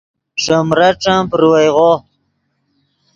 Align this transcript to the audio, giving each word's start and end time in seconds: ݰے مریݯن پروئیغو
ݰے 0.41 0.57
مریݯن 0.69 1.19
پروئیغو 1.29 1.91